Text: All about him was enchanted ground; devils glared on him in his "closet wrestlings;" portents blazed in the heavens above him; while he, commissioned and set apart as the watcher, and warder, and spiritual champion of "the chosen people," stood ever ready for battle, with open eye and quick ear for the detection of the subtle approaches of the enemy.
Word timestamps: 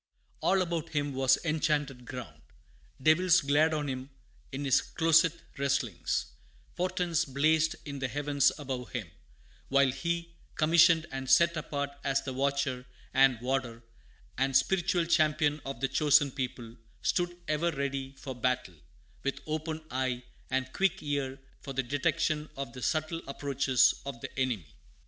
All 0.39 0.63
about 0.63 0.95
him 0.95 1.13
was 1.13 1.37
enchanted 1.45 2.05
ground; 2.07 2.41
devils 2.99 3.39
glared 3.41 3.71
on 3.71 3.87
him 3.87 4.09
in 4.51 4.65
his 4.65 4.81
"closet 4.81 5.43
wrestlings;" 5.59 6.31
portents 6.75 7.23
blazed 7.23 7.75
in 7.85 7.99
the 7.99 8.07
heavens 8.07 8.51
above 8.57 8.93
him; 8.93 9.11
while 9.69 9.91
he, 9.91 10.33
commissioned 10.55 11.05
and 11.11 11.29
set 11.29 11.55
apart 11.55 11.91
as 12.03 12.23
the 12.23 12.33
watcher, 12.33 12.87
and 13.13 13.39
warder, 13.41 13.83
and 14.39 14.57
spiritual 14.57 15.05
champion 15.05 15.61
of 15.67 15.81
"the 15.81 15.87
chosen 15.87 16.31
people," 16.31 16.77
stood 17.03 17.37
ever 17.47 17.69
ready 17.71 18.15
for 18.17 18.33
battle, 18.33 18.73
with 19.21 19.39
open 19.45 19.83
eye 19.91 20.23
and 20.49 20.73
quick 20.73 21.03
ear 21.03 21.37
for 21.59 21.73
the 21.73 21.83
detection 21.83 22.49
of 22.57 22.73
the 22.73 22.81
subtle 22.81 23.21
approaches 23.27 24.01
of 24.03 24.19
the 24.21 24.39
enemy. 24.39 24.65